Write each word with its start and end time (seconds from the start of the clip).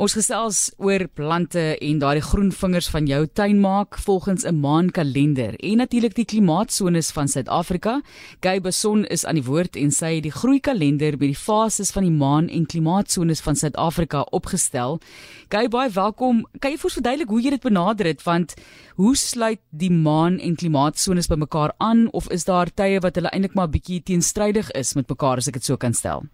Ons 0.00 0.14
gesels 0.16 0.58
oor 0.80 1.02
plante 1.12 1.60
en 1.76 1.98
daardie 2.00 2.22
groen 2.24 2.48
vingers 2.56 2.86
van 2.88 3.04
jou 3.04 3.18
tuin 3.36 3.58
maak 3.60 3.98
volgens 4.00 4.46
'n 4.48 4.60
maankalender 4.60 5.54
en 5.60 5.76
natuurlik 5.76 6.14
die 6.14 6.24
klimaatsones 6.24 7.10
van 7.10 7.28
Suid-Afrika. 7.28 8.00
Gay 8.40 8.60
Beson 8.60 9.04
is 9.04 9.26
aan 9.26 9.34
die 9.34 9.44
woord 9.44 9.76
en 9.76 9.90
sy 9.90 10.14
het 10.14 10.22
die 10.22 10.32
groeikalender 10.32 11.10
met 11.10 11.28
die 11.28 11.36
fases 11.36 11.90
van 11.90 12.02
die 12.02 12.16
maan 12.16 12.48
en 12.48 12.66
klimaatsones 12.66 13.40
van 13.40 13.56
Suid-Afrika 13.56 14.20
opgestel. 14.20 15.00
Gay, 15.48 15.68
baie 15.68 15.90
welkom. 15.90 16.46
Kan 16.58 16.70
jy 16.70 16.76
vir 16.76 16.84
ons 16.84 16.94
verduidelik 16.94 17.28
hoe 17.28 17.42
jy 17.42 17.50
dit 17.50 17.62
benader 17.62 18.06
het 18.06 18.22
want 18.22 18.54
hoe 18.94 19.16
sluit 19.16 19.60
die 19.70 19.92
maan 19.92 20.38
en 20.38 20.56
klimaatsones 20.56 21.28
by 21.28 21.36
mekaar 21.36 21.72
aan 21.76 22.08
of 22.12 22.30
is 22.30 22.44
daar 22.44 22.74
tye 22.74 23.00
wat 23.00 23.14
hulle 23.14 23.28
eintlik 23.28 23.54
maar 23.54 23.68
bietjie 23.68 24.02
teenstrydig 24.02 24.70
is 24.70 24.94
met 24.94 25.08
mekaar 25.08 25.36
as 25.36 25.48
ek 25.48 25.54
dit 25.54 25.64
so 25.64 25.76
kan 25.76 25.92
stel? 25.92 26.24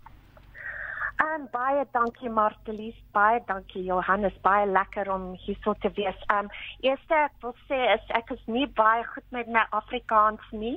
Um, 1.17 1.47
baie 1.49 1.87
dankie 1.95 2.29
Martelies, 2.29 2.97
baie 3.17 3.39
dankie 3.49 3.81
Johannes, 3.87 4.35
baie 4.45 4.67
lekker 4.69 5.09
om 5.09 5.31
hier 5.41 5.57
so 5.65 5.73
te 5.81 5.89
wees. 5.97 6.19
Um 6.35 6.51
eerste 6.85 7.17
ek 7.17 7.39
wil 7.41 7.55
sê 7.71 7.79
is 7.95 8.11
ek 8.19 8.35
is 8.35 8.43
nie 8.53 8.67
baie 8.77 9.01
goed 9.15 9.25
met 9.33 9.49
my 9.49 9.63
Afrikaans 9.79 10.45
nie, 10.53 10.75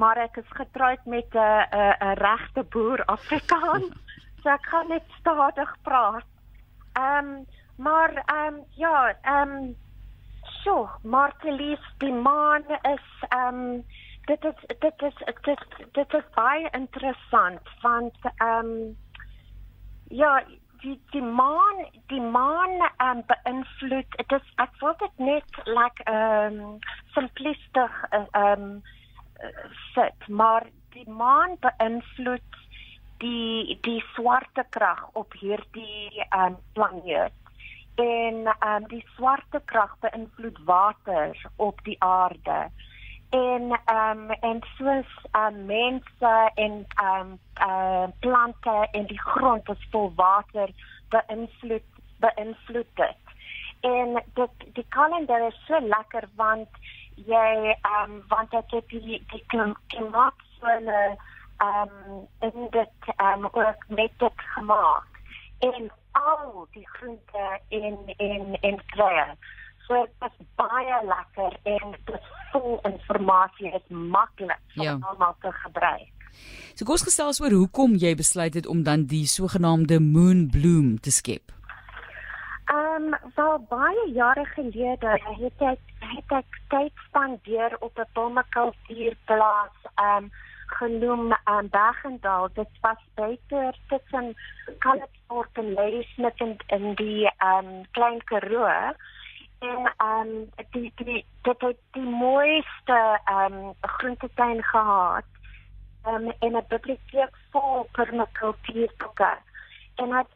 maar 0.00 0.16
ek 0.22 0.38
is 0.40 0.54
getroud 0.56 1.04
met 1.04 1.36
'n 1.36 1.66
'n 1.80 1.92
'n 2.08 2.16
regte 2.22 2.64
boer 2.72 3.04
Afrikaans. 3.16 3.92
so 4.40 4.48
ek 4.48 4.64
kan 4.70 4.88
net 4.88 5.04
stadig 5.20 5.76
praat. 5.84 6.24
Um 6.96 7.44
maar 7.76 8.16
um 8.32 8.64
ja, 8.80 9.12
um 9.28 9.76
so 10.64 10.88
Martelies, 11.04 11.84
die 11.98 12.16
maan 12.16 12.64
is 12.96 13.06
um 13.36 13.84
dit 14.26 14.44
is 14.44 14.58
dit 14.80 15.02
is 15.02 15.16
dit 15.26 15.46
is 15.52 15.62
dit 15.92 16.14
is 16.14 16.34
baie 16.34 16.68
interessant 16.72 17.60
want 17.82 18.16
um 18.40 18.96
Ja, 20.12 20.42
die 20.82 21.00
die 21.10 21.22
maan, 21.22 21.86
die 22.06 22.20
maan 22.20 22.74
ehm 22.80 23.18
um, 23.18 23.22
beïnvloed. 23.30 24.16
Dit 24.18 24.32
is 24.36 24.50
ek 24.60 24.74
wil 24.80 24.92
dit 25.00 25.22
net 25.28 25.60
like 25.64 26.04
ehm 26.04 26.58
um, 26.60 26.74
simplistig 27.14 27.94
ehm 28.10 28.26
um, 28.42 28.66
sit, 29.94 30.28
maar 30.28 30.68
die 30.92 31.08
maan 31.08 31.56
beïnvloed 31.64 32.60
die 33.24 33.78
die 33.88 34.02
swarte 34.12 34.66
krag 34.76 35.00
op 35.22 35.32
hierdie 35.40 36.26
ehm 36.28 36.44
um, 36.44 36.60
planeet. 36.76 37.40
En 37.96 38.44
ehm 38.44 38.82
um, 38.82 38.88
die 38.92 39.04
swarte 39.16 39.64
krag 39.72 39.96
beïnvloed 40.04 40.60
water 40.68 41.46
op 41.56 41.80
die 41.88 41.96
aarde 42.04 42.60
en 43.32 43.80
ehm 43.84 44.18
um, 44.18 44.30
en 44.30 44.58
soos 44.76 45.10
um, 45.32 45.64
mense 45.66 46.50
en 46.54 46.86
ehm 46.94 47.20
um, 47.20 47.38
uh, 47.68 48.04
plante 48.20 48.88
en 48.90 49.06
die 49.06 49.20
grond 49.20 49.68
is 49.68 49.86
vol 49.90 50.12
water 50.16 50.68
beïnvloed 51.08 51.88
beïnvloed 52.24 52.90
dit. 52.94 53.22
En 53.80 54.22
dit 54.34 54.66
die 54.72 54.86
kalender 54.88 55.46
is 55.46 55.64
so 55.66 55.80
lekker 55.80 56.28
want 56.36 56.68
jy 57.14 57.54
ehm 57.72 58.10
um, 58.10 58.22
want 58.28 58.50
dit 58.50 58.70
het 58.70 58.88
die 58.88 59.24
die 59.32 59.44
klimaat 59.86 60.44
so 60.58 60.66
'n 60.66 60.88
ehm 60.88 61.88
um, 61.88 62.28
in 62.40 62.68
dit 62.70 63.12
ehm 63.16 63.44
um, 63.44 63.48
ook 63.52 63.88
met 63.88 64.12
dit 64.18 64.46
gemaak 64.54 65.08
en 65.58 65.90
al 66.12 66.66
die 66.70 66.88
groente 66.88 67.60
en 67.68 67.98
en 68.16 68.60
en 68.60 68.84
kruie 68.86 69.36
So 69.92 70.00
dit 70.00 70.30
is 70.30 70.46
baie 70.56 70.98
lekker 71.04 71.56
en 71.68 71.94
dit 72.06 72.28
vol 72.52 72.78
dit 72.82 73.74
is 73.76 73.88
maklik 73.88 74.76
om 74.76 74.84
ja. 74.84 74.96
almal 75.00 75.34
te 75.44 75.52
gebruik. 75.52 76.28
So 76.74 76.88
kos 76.88 77.04
gesels 77.04 77.40
oor 77.44 77.52
hoekom 77.52 77.98
jy 78.00 78.14
besluit 78.16 78.54
het 78.56 78.66
om 78.66 78.84
dan 78.86 79.04
die 79.10 79.26
sogenaamde 79.28 80.00
moon 80.00 80.46
bloom 80.54 80.96
te 81.00 81.12
skep. 81.12 81.52
Ehm 82.72 83.12
um, 83.12 83.18
wel 83.36 83.58
baie 83.68 84.06
jare 84.14 84.46
gelede 84.54 85.12
het 85.12 85.60
ek 85.74 85.84
het 86.14 86.36
ek 86.40 86.58
tyd 86.72 87.04
spandeer 87.08 87.76
op 87.80 87.98
'n 87.98 88.08
bommekultuurplaas 88.16 89.76
ehm 89.94 90.24
um, 90.24 90.32
genoem 90.80 91.36
aan 91.44 91.64
um, 91.64 91.70
Bergendal. 91.70 92.48
Dit 92.54 92.72
was 92.80 93.00
buite 93.14 93.74
tussen 93.88 94.34
Kalkfort 94.78 95.52
en 95.52 95.72
Ladysmith 95.72 96.40
in, 96.40 96.56
in 96.66 96.94
die 96.94 97.28
ehm 97.36 97.66
um, 97.66 97.82
Klein 97.90 98.24
Karoo 98.24 98.94
en 99.62 99.92
ehm 99.96 100.28
um, 100.28 100.50
die 100.70 100.92
die 100.94 101.24
dit 101.42 101.60
het 101.60 101.78
die 101.90 102.10
mooiste 102.22 103.20
ehm 103.24 103.52
um, 103.52 103.74
groentetuin 103.80 104.62
gehad. 104.62 105.24
Ehm 106.04 106.14
um, 106.14 106.32
en 106.38 106.56
'n 106.56 106.64
biblioteek 106.68 107.36
vol 107.50 107.88
permakultuurboeke. 107.92 109.32
En 109.94 110.12
ek 110.12 110.26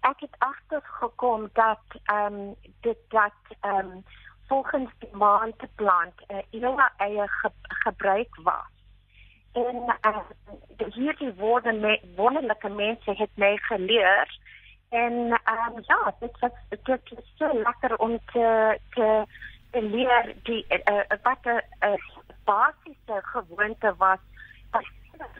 ek 0.00 0.20
het 0.20 0.36
agtergekom 0.38 1.48
dat 1.52 1.84
ehm 2.04 2.34
um, 2.34 2.54
dit 2.80 2.98
dat 3.08 3.40
ehm 3.60 3.90
um, 3.90 4.04
volgens 4.48 4.90
die 4.98 5.16
maand 5.16 5.58
te 5.58 5.68
plant 5.74 6.14
'n 6.28 6.34
uh, 6.34 6.42
ewe 6.50 6.90
eie 6.96 7.28
ge, 7.28 7.50
gebruik 7.68 8.36
was. 8.42 8.70
En 9.52 9.98
uh, 10.00 10.18
hierdie 10.94 11.34
woorde 11.34 11.72
me, 11.72 12.00
wonderlike 12.16 12.68
mense 12.68 13.10
het 13.10 13.30
my 13.34 13.56
geleer 13.56 14.38
En 14.88 15.12
um, 15.12 15.82
ja, 15.82 16.14
dit 16.18 16.38
was 16.40 16.50
dit 16.68 17.00
is 17.18 17.32
so 17.38 17.52
lekker 17.52 17.96
om 17.96 18.18
te 18.32 18.78
te, 18.90 19.24
te 19.70 19.82
leer 19.82 20.34
die 20.42 20.66
uh, 20.68 21.16
wat 21.22 21.44
'n 21.44 21.62
uh, 21.80 21.94
basiese 22.44 23.20
gewoonte 23.22 23.94
was 23.98 24.18
as 24.70 24.86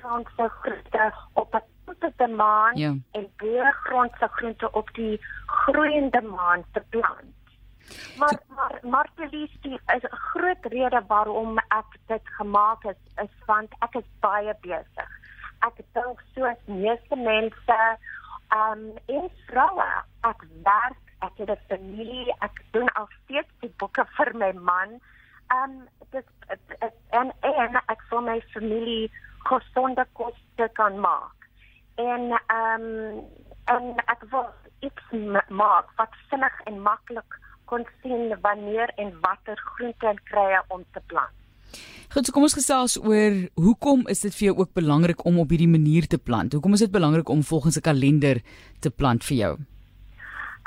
grondse 0.01 0.49
groente 0.49 1.12
op 1.33 1.55
'n 1.55 1.95
toepe 2.01 2.27
maan 2.27 2.77
ja. 2.77 2.95
en 3.11 3.33
baie 3.37 3.73
grondse 3.73 4.29
groente 4.29 4.73
op 4.73 4.89
die 4.93 5.21
groeiende 5.47 6.23
maan 6.23 6.65
te 6.73 6.83
plant. 6.89 7.34
Maar 8.19 8.39
maar 8.47 8.78
maar 8.83 9.09
die 9.31 9.51
is 9.87 10.03
'n 10.03 10.17
groot 10.17 10.63
rede 10.63 11.03
waarom 11.07 11.59
ek 11.59 11.91
dit 12.07 12.25
gemaak 12.25 12.83
het 12.83 12.99
is 13.23 13.45
want 13.47 13.69
ek 13.78 13.95
is 13.95 14.09
baie 14.21 14.55
besig. 14.61 15.11
Ek 15.59 15.77
dink 15.93 16.23
soos 16.34 16.61
meeste 16.65 17.17
mense 17.17 17.99
Um 18.56 18.83
in 19.06 19.28
vroue, 19.47 19.89
ek 20.31 20.44
werk, 20.65 21.03
ek 21.27 21.39
het 21.41 21.50
'n 21.50 21.65
familie, 21.69 22.34
ek 22.47 22.62
doen 22.72 22.89
al 23.00 23.09
steeds 23.22 23.53
die 23.61 23.72
boeke 23.78 24.05
vir 24.17 24.31
my 24.43 24.53
man. 24.53 25.00
Um 25.56 25.89
dit 26.11 26.27
en 27.21 27.33
en 27.41 27.81
ek 27.95 28.00
vir 28.11 28.22
my 28.22 28.41
familie 28.55 29.11
gesonde 29.49 30.06
kos 30.12 30.39
kan 30.72 31.00
maak. 31.00 31.49
En 31.95 32.22
um 32.61 32.87
en 33.75 33.84
ek 34.15 34.22
wil 34.31 34.47
iets 34.81 35.06
maak 35.49 35.87
wat 35.97 36.15
vinnig 36.28 36.61
en 36.65 36.83
maklik 36.83 37.41
kon 37.65 37.87
sien 38.03 38.41
wanneer 38.41 38.93
en 38.97 39.21
watter 39.21 39.59
groente 39.59 40.06
en 40.06 40.22
kruie 40.22 40.61
om 40.69 40.84
te 40.93 41.00
plant. 41.06 41.34
Goed, 42.16 42.25
so 42.25 42.32
kom 42.32 42.47
ons 42.47 42.54
gesels 42.56 42.94
oor 42.97 43.34
hoekom 43.60 44.06
is 44.09 44.22
dit 44.25 44.32
vir 44.32 44.44
jou 44.47 44.53
ook 44.62 44.71
belangrik 44.78 45.19
om 45.28 45.37
op 45.43 45.50
hierdie 45.53 45.69
manier 45.69 46.06
te 46.09 46.16
plant? 46.16 46.54
Hoekom 46.56 46.72
is 46.72 46.81
dit 46.87 46.93
belangrik 46.94 47.28
om 47.28 47.43
volgens 47.44 47.77
'n 47.77 47.84
kalender 47.84 48.41
te 48.81 48.91
plant 48.91 49.25
vir 49.25 49.37
jou? 49.37 49.50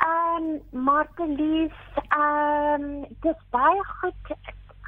Ehm, 0.05 0.43
um, 0.43 0.83
Martelies, 0.83 1.79
ehm, 1.95 2.83
um, 2.83 3.05
dis 3.25 3.41
baie 3.49 3.81
goed. 4.01 4.25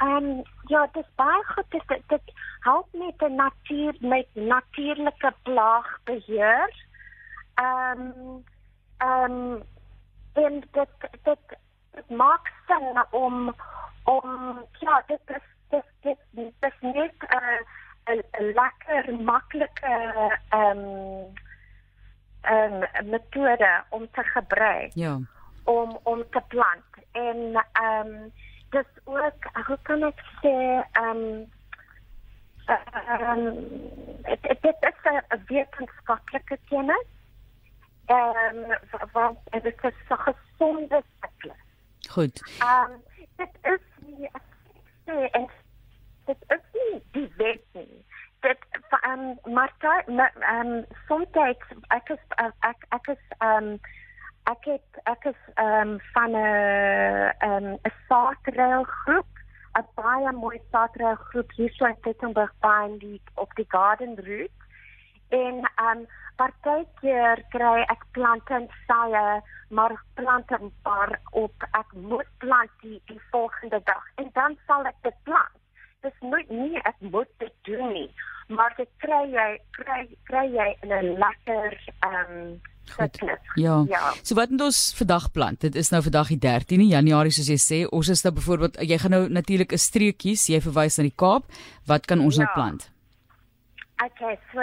Ehm, 0.02 0.16
um, 0.16 0.44
ja, 0.68 0.88
dis 0.94 1.10
baie 1.16 1.44
goed. 1.54 1.66
Dit 1.72 2.04
dit 2.08 2.26
help 2.60 2.88
met 2.94 3.20
die 3.20 3.30
natuur 3.30 3.96
met 4.00 4.28
natuurlike 4.34 5.34
plaagbeheer. 5.44 6.70
Ehm, 7.56 8.02
um, 8.02 8.44
ehm, 8.98 9.32
um, 9.32 9.64
en 10.34 10.64
dit 10.72 10.94
dit 11.24 11.58
dit 11.94 12.10
maak 12.10 12.54
sin 12.68 13.06
om 13.12 13.56
om 14.04 14.60
ja, 14.80 15.04
dit 15.08 15.22
is 15.26 15.52
dis 15.72 16.18
dis 16.36 16.52
dis 16.64 16.78
net 16.82 17.18
'n 17.22 17.56
uh, 18.12 18.24
'n 18.40 18.54
lekker 18.60 19.01
maklike 19.12 19.96
ehm 20.50 20.78
um, 20.78 21.34
ehm 22.42 22.74
um, 22.74 23.10
metode 23.10 23.84
om 23.90 24.08
te 24.12 24.24
gebruik. 24.24 24.92
Ja. 24.94 25.20
om 25.64 26.00
om 26.04 26.24
te 26.30 26.42
plant 26.48 26.84
en 27.12 27.66
ehm 27.72 28.08
um, 28.08 28.32
dis 28.70 28.86
ook 29.04 29.50
hoe 29.66 29.78
kan 29.82 30.04
ek 30.04 30.22
sê 30.42 30.56
ehm 30.92 31.08
um, 31.08 31.52
ehm 32.66 33.38
um, 33.38 33.46
dit 34.44 34.78
is 34.90 35.02
'n 35.04 35.42
wetenskaplike 35.48 36.58
kennis. 36.70 37.08
Ehm 38.06 38.58
um, 38.58 39.10
want 39.12 39.38
dit 39.52 39.84
is 39.84 39.94
so 40.08 40.16
gesonde 40.16 41.04
sukkel. 41.20 41.56
Goed. 42.10 42.42
Ehm 42.60 42.92
um, 42.92 43.04
dit 43.36 43.54
is 43.62 43.84
nie 44.06 44.30
sê 45.06 45.30
en 45.32 45.48
dit 46.26 46.44
is 46.48 46.66
nie 46.74 47.02
die 47.12 47.32
wet 47.38 47.64
nie. 47.72 48.06
Ehm 49.04 49.38
um, 49.46 49.54
Martha 49.54 49.94
ehm 50.06 50.68
um, 50.68 50.86
soms 51.08 51.38
ek 51.42 52.10
is 52.16 52.24
ek 52.70 52.86
ek 52.90 53.08
is 53.14 53.24
ehm 53.40 53.70
um, 53.72 53.80
ek 54.52 54.66
het 54.70 55.00
ek 55.04 55.26
is 55.32 55.42
ehm 55.56 55.94
um, 55.94 56.00
van 56.14 56.32
'n 56.32 57.34
ehm 57.48 57.68
'n 57.74 57.94
saatrail 58.08 58.84
groep 58.84 59.32
'n 59.80 59.88
baie 59.96 60.32
mooi 60.32 60.60
saatrail 60.72 61.16
groep 61.16 61.52
hier 61.58 61.72
so 61.74 61.86
in 61.86 61.98
Tettenburg 62.02 62.54
by 62.66 62.98
die 63.04 63.22
op 63.36 63.56
die 63.56 63.66
garden 63.68 64.16
route. 64.16 64.60
En 65.30 65.56
ehm 65.76 65.98
um, 65.98 66.08
partykeer 66.36 67.44
kry 67.54 67.82
ek 67.94 68.04
plante 68.12 68.54
in 68.54 68.70
saie, 68.88 69.42
maar 69.70 69.94
plante 70.14 70.60
maar 70.84 71.20
op 71.32 71.66
ek 71.72 71.94
moet 71.94 72.30
plant 72.38 72.74
die, 72.82 73.02
die 73.06 73.22
volgende 73.32 73.82
dag. 73.84 74.04
En 74.16 74.30
dan 74.34 74.58
sal 74.68 74.86
ek 74.86 75.00
dit 75.02 75.18
plant. 75.24 75.58
Dis 76.02 76.20
nooit 76.20 76.50
nie 76.50 76.82
ek 76.82 77.00
moet 77.00 77.30
dit 77.38 77.54
doen 77.70 77.92
nie, 77.94 78.10
maar 78.62 78.74
dit 78.78 78.90
kry 79.02 79.24
jy 79.34 79.48
kry 79.78 80.02
kry 80.30 80.44
jy 80.54 80.68
in 80.86 80.92
'n 80.94 81.16
lekker 81.24 81.80
ehm 82.10 82.36
um, 82.42 82.60
Ja. 83.56 83.86
ja. 83.88 84.14
So 84.24 84.36
wat 84.36 84.50
het 84.50 84.62
ons 84.62 84.94
vandag 84.98 85.32
plant? 85.32 85.62
Dit 85.62 85.76
is 85.76 85.90
nou 85.90 86.02
vandag 86.04 86.28
die 86.28 86.40
13de 86.46 86.88
Januarie 86.92 87.32
soos 87.32 87.48
jy 87.48 87.60
sê. 87.62 87.78
Ons 87.90 88.10
is 88.10 88.24
nou 88.24 88.34
byvoorbeeld 88.34 88.82
jy 88.82 88.98
gaan 88.98 89.12
nou 89.12 89.30
natuurlik 89.30 89.72
'n 89.72 89.78
streek 89.78 90.18
kies. 90.18 90.48
Jy 90.48 90.60
verwys 90.62 90.98
na 90.98 91.04
die 91.04 91.16
Kaap. 91.16 91.44
Wat 91.86 92.06
kan 92.06 92.20
ons 92.20 92.38
nou 92.38 92.48
ja. 92.48 92.52
nou 92.52 92.54
plant? 92.58 92.92
Okay, 94.06 94.36
so 94.52 94.62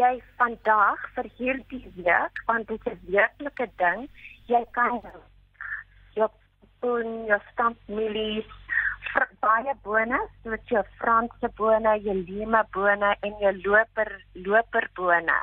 jy 0.00 0.22
vandag 0.38 0.98
vir 1.14 1.26
hierdie 1.38 1.86
week, 1.96 2.34
want 2.46 2.68
dit 2.68 2.80
is 2.86 2.98
'n 3.60 3.70
ding, 3.76 4.08
jy 4.46 4.64
kan 4.70 5.00
jou 6.14 6.28
boon, 6.80 7.26
jou 7.26 7.40
stampmielies, 7.52 8.50
baie 9.40 9.74
bone, 9.82 10.18
soos 10.42 10.62
jou 10.70 10.82
Franse 11.00 11.50
bone, 11.58 11.96
jou 12.04 12.14
lime 12.14 12.62
bone 12.74 13.12
en 13.26 13.36
jou 13.42 13.52
loper 13.64 14.10
loperbone. 14.46 15.38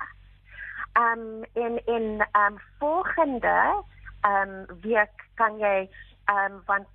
Um 0.99 1.43
in 1.57 1.79
in 1.87 2.21
um 2.37 2.59
volgende 2.79 3.83
um 4.27 4.65
week 4.83 5.25
kan 5.35 5.59
jy 5.59 5.89
um 6.31 6.61
want 6.67 6.87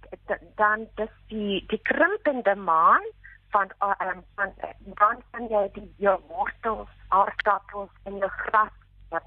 dan 0.57 0.87
dis 0.97 1.15
die 1.29 1.65
die 1.69 1.83
krimpende 1.83 2.55
maan 2.55 3.05
van 3.51 3.73
um, 3.83 4.23
van 4.37 4.53
dan 4.85 5.23
kan 5.31 5.49
jy 5.49 5.65
die 5.75 5.89
jou 5.99 6.19
wortels, 6.29 6.93
aardappels 7.09 7.91
en 8.05 8.21
jou 8.21 8.31
gras 8.45 8.75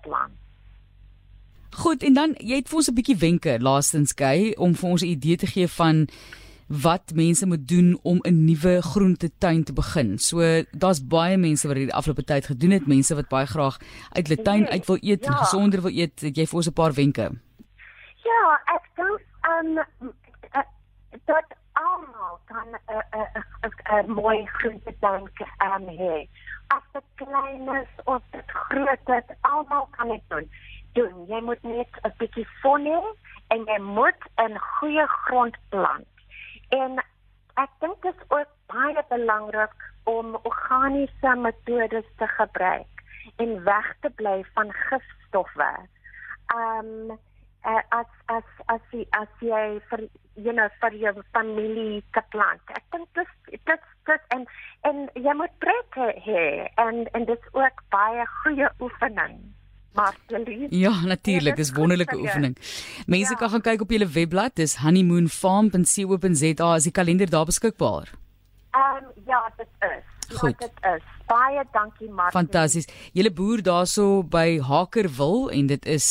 plant. 0.02 0.38
Goed, 1.72 2.04
en 2.04 2.14
dan 2.14 2.36
jy 2.40 2.60
het 2.60 2.70
vir 2.70 2.78
ons 2.78 2.90
'n 2.90 2.96
bietjie 2.96 3.18
wenke 3.18 3.60
laastens 3.60 4.14
gee 4.16 4.56
om 4.58 4.76
vir 4.76 4.90
ons 4.90 5.04
'n 5.04 5.14
idee 5.16 5.38
te 5.38 5.48
gee 5.48 5.68
van 5.68 6.08
wat 6.72 7.12
mense 7.16 7.46
moet 7.46 7.68
doen 7.68 8.00
om 8.02 8.20
'n 8.22 8.46
nuwe 8.46 8.82
groentetuin 8.82 9.64
te 9.64 9.74
begin. 9.74 10.18
So 10.20 10.64
daar's 10.72 11.08
baie 11.08 11.38
mense 11.38 11.68
wat 11.68 11.76
hierdie 11.76 11.96
afgelope 11.96 12.24
tyd 12.24 12.46
gedoen 12.46 12.72
het, 12.72 12.88
mense 12.88 13.16
wat 13.16 13.28
baie 13.28 13.46
graag 13.46 13.78
uit 14.10 14.28
hulle 14.28 14.42
tuin 14.42 14.68
uit 14.68 14.86
wil 14.86 14.98
eet 15.02 15.26
ja. 15.26 15.32
gesonder 15.32 15.82
wil 15.82 15.92
eet. 15.92 16.22
Het 16.22 16.38
jy 16.38 16.46
vir 16.48 16.56
ons 16.56 16.68
'n 16.68 16.74
paar 16.74 16.94
wenke? 16.94 17.32
Ja, 18.24 18.62
ek 18.66 18.84
dink 18.96 19.22
um 19.52 19.80
dat 21.26 21.46
almal 21.74 22.40
kan 22.46 22.68
'n 24.04 24.12
mooi 24.12 24.46
groente 24.46 24.94
dank 25.00 25.42
aan 25.58 25.88
hê. 25.88 26.28
As 26.68 26.84
dit 26.94 27.04
klein 27.16 27.76
is 27.82 28.04
of 28.04 28.22
dit 28.32 28.52
groot 28.52 29.10
is, 29.10 29.36
almal 29.42 29.88
kan 29.92 30.08
dit 30.08 30.22
doen. 30.28 30.50
Doen. 30.94 31.26
Jy 31.28 31.42
moet 31.42 31.64
net 31.64 31.88
'n 32.04 32.14
bietjie 32.18 32.48
fon 32.62 32.86
hê 32.86 33.02
en 33.48 33.64
jy 33.66 33.80
moet 33.80 34.22
'n 34.38 34.58
goeie 34.58 35.08
grond 35.08 35.58
plant. 35.70 36.08
En 36.78 37.00
ek 37.60 37.72
dink 37.84 38.02
dit 38.02 38.16
is 38.16 38.30
ook 38.32 38.52
baie 38.72 39.04
belangrik 39.10 39.88
om 40.10 40.38
organiese 40.48 41.36
metodes 41.36 42.08
te 42.18 42.28
gebruik 42.38 43.04
en 43.44 43.64
weg 43.64 43.90
te 44.00 44.10
bly 44.22 44.38
van 44.54 44.72
gifstowwe. 44.74 45.72
Um, 46.56 47.20
as 47.64 48.10
as 48.28 48.44
as 48.68 48.82
jy 48.92 49.06
as 49.14 49.30
jy 49.40 49.80
vir 49.90 50.02
you 50.36 50.54
know 50.54 50.68
vir 50.82 50.96
jou 51.04 51.14
familie 51.34 52.04
te 52.16 52.24
plant. 52.34 52.62
Ek 52.74 52.84
dink 52.96 53.08
dit 53.20 53.60
dit 53.70 53.88
dit 54.10 54.36
en 54.36 54.46
en 54.90 55.02
jy 55.16 55.34
moet 55.38 55.54
pret 55.64 56.00
hê 56.26 56.46
en 56.82 57.06
en 57.14 57.26
dit 57.26 57.38
is 57.38 57.54
ook 57.54 57.84
baie 57.94 58.26
goeie 58.42 58.70
oefening. 58.80 59.38
Marcelie. 59.94 60.68
Ja, 60.70 61.06
natuurlik, 61.06 61.56
dis 61.56 61.72
wonderlike 61.72 62.18
oefening. 62.18 62.58
Mense 63.06 63.32
ja. 63.32 63.38
kan 63.38 63.50
gaan 63.50 63.62
kyk 63.62 63.82
op 63.82 63.92
julle 63.92 64.08
webblad, 64.08 64.56
dis 64.56 64.76
honeymoonfarm.co.za, 64.76 66.76
is 66.76 66.84
die 66.84 66.92
kalender 66.92 67.30
daar 67.30 67.46
beskikbaar. 67.46 68.10
Ehm 68.72 69.04
um, 69.04 69.12
ja, 69.26 69.52
dit 69.58 69.68
is. 69.80 70.38
Goed. 70.40 70.56
Ja, 70.60 70.68
dit 70.68 70.96
is. 70.96 71.04
Baie 71.32 71.64
dankie 71.72 72.10
Martin. 72.10 72.36
Fantasties. 72.36 72.88
Julle 73.16 73.32
boer 73.32 73.62
daarso 73.64 74.20
by 74.28 74.60
Hakerwil 74.68 75.46
en 75.56 75.70
dit 75.70 75.86
is 75.88 76.08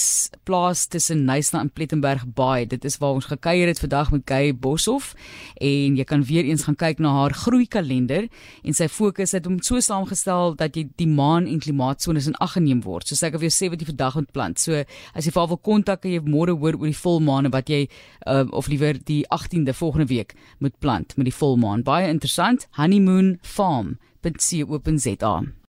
plaas 0.48 0.86
tussen 0.88 1.26
Nysna 1.28 1.60
en 1.60 1.68
Plettenberg 1.76 2.22
Baai. 2.38 2.64
Dit 2.66 2.86
is 2.88 2.96
waar 3.02 3.18
ons 3.18 3.28
gekuier 3.28 3.68
het 3.68 3.82
vandag 3.82 4.14
met 4.14 4.24
Gey 4.24 4.54
Boshoff 4.56 5.12
en 5.60 5.98
jy 6.00 6.06
kan 6.08 6.24
weer 6.24 6.48
eens 6.48 6.64
gaan 6.64 6.78
kyk 6.80 7.04
na 7.04 7.12
haar 7.18 7.36
groei 7.36 7.68
kalender 7.68 8.30
en 8.64 8.76
sy 8.76 8.88
fokus 8.88 9.36
het 9.36 9.44
hom 9.44 9.60
so 9.60 9.84
saamgestel 9.84 10.56
dat 10.56 10.78
jy 10.78 10.86
die 10.96 11.10
maan 11.10 11.44
en 11.50 11.60
klimaatsones 11.60 12.32
in 12.32 12.40
ag 12.40 12.56
geneem 12.56 12.80
word. 12.88 13.04
So 13.04 13.18
sê 13.18 13.28
ek 13.28 13.36
of 13.36 13.44
jy 13.44 13.52
sê 13.52 13.68
wat 13.68 13.84
jy 13.84 13.92
vandag 13.92 14.16
moet 14.22 14.32
plant. 14.32 14.62
So 14.62 14.80
as 15.12 15.28
jy 15.28 15.36
vir 15.36 15.52
wil 15.52 15.60
kontak 15.60 16.06
kan 16.06 16.16
jy 16.16 16.24
môre 16.24 16.56
hoor 16.56 16.80
oor 16.80 16.88
die 16.88 16.96
volmaan 16.96 17.52
wat 17.52 17.68
jy 17.68 17.82
uh, 18.24 18.46
of 18.56 18.72
liewer 18.72 18.96
die 18.96 19.26
18de 19.28 19.76
volgende 19.76 20.08
week 20.08 20.32
moet 20.64 20.80
plant 20.80 21.18
met 21.20 21.28
die 21.28 21.40
volmaan. 21.42 21.84
Baie 21.84 22.08
interessant. 22.08 22.70
Honeymoon 22.80 23.36
Farm 23.44 23.98
www.co.za 24.22 25.42